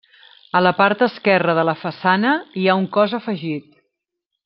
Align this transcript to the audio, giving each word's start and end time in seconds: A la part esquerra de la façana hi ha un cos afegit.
A 0.59 0.61
la 0.67 0.71
part 0.79 1.03
esquerra 1.09 1.55
de 1.59 1.67
la 1.71 1.77
façana 1.83 2.35
hi 2.63 2.67
ha 2.73 2.79
un 2.83 2.89
cos 2.99 3.15
afegit. 3.23 3.73